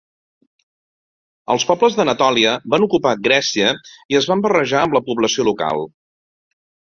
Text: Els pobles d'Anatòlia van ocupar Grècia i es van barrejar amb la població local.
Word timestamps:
Els 1.55 1.65
pobles 1.71 1.97
d'Anatòlia 1.99 2.53
van 2.75 2.85
ocupar 2.87 3.11
Grècia 3.27 3.69
i 4.15 4.19
es 4.21 4.29
van 4.33 4.43
barrejar 4.47 4.83
amb 4.87 4.99
la 4.99 5.03
població 5.11 5.47
local. 5.51 5.87